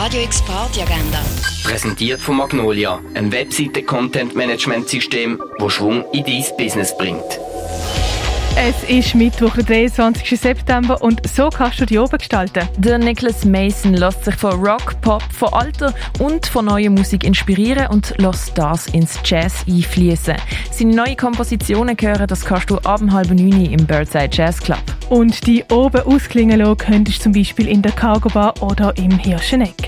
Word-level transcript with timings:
Radio 0.00 0.22
X 0.22 0.40
Party 0.42 0.80
Agenda. 0.80 1.18
Präsentiert 1.64 2.20
von 2.20 2.36
Magnolia, 2.36 3.00
einem 3.14 3.32
Webseite-Content-Management-System, 3.32 5.42
das 5.58 5.72
Schwung 5.72 6.04
in 6.12 6.24
dein 6.24 6.44
Business 6.56 6.96
bringt. 6.96 7.40
Es 8.60 8.82
ist 8.88 9.14
Mittwoch, 9.14 9.54
der 9.54 9.64
23. 9.64 10.40
September 10.40 11.00
und 11.00 11.26
so 11.28 11.48
kannst 11.48 11.80
du 11.80 11.86
die 11.86 11.98
oben 11.98 12.18
gestalten. 12.18 12.68
Der 12.76 12.98
Nicholas 12.98 13.44
Mason 13.44 13.94
lässt 13.94 14.24
sich 14.24 14.34
von 14.34 14.64
Rock, 14.64 15.00
Pop, 15.00 15.22
von 15.32 15.52
alter 15.52 15.94
und 16.18 16.46
von 16.46 16.64
neuer 16.64 16.90
Musik 16.90 17.22
inspirieren 17.22 17.86
und 17.88 18.14
lässt 18.18 18.58
das 18.58 18.88
ins 18.88 19.20
Jazz 19.24 19.64
einfließen. 19.68 20.34
Seine 20.72 20.94
neuen 20.94 21.16
Kompositionen 21.16 21.96
hören, 22.00 22.26
das 22.26 22.44
kannst 22.44 22.70
du 22.70 22.78
ab 22.78 23.00
halb 23.10 23.30
neun 23.30 23.66
im 23.66 23.86
Birdside 23.86 24.30
Jazz 24.32 24.60
Club. 24.60 24.82
Und 25.08 25.46
die 25.46 25.64
oben 25.70 26.02
ausklingen 26.02 26.58
lassen 26.58 26.78
könntest 26.78 27.18
du 27.18 27.22
zum 27.24 27.32
Beispiel 27.32 27.68
in 27.68 27.82
der 27.82 27.92
Cargo 27.92 28.28
Bar 28.28 28.54
oder 28.60 28.96
im 28.96 29.18
Hirscheneck. 29.18 29.87